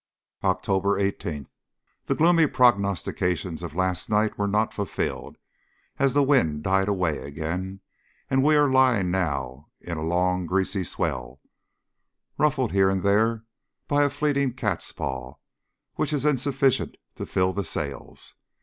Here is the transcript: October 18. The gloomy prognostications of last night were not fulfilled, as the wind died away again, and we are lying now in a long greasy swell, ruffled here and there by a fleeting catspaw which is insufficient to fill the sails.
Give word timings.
October 0.43 0.97
18. 0.97 1.45
The 2.07 2.15
gloomy 2.15 2.47
prognostications 2.47 3.61
of 3.61 3.75
last 3.75 4.09
night 4.09 4.35
were 4.35 4.47
not 4.47 4.73
fulfilled, 4.73 5.37
as 5.99 6.15
the 6.15 6.23
wind 6.23 6.63
died 6.63 6.87
away 6.87 7.19
again, 7.19 7.81
and 8.27 8.41
we 8.43 8.55
are 8.55 8.67
lying 8.67 9.11
now 9.11 9.69
in 9.79 9.97
a 9.99 10.03
long 10.03 10.47
greasy 10.47 10.83
swell, 10.83 11.39
ruffled 12.39 12.71
here 12.71 12.89
and 12.89 13.03
there 13.03 13.45
by 13.87 14.01
a 14.01 14.09
fleeting 14.09 14.53
catspaw 14.53 15.35
which 15.97 16.13
is 16.13 16.25
insufficient 16.25 16.97
to 17.13 17.27
fill 17.27 17.53
the 17.53 17.63
sails. 17.63 18.33